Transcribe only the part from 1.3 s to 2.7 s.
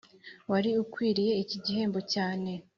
iki gihembo cyane.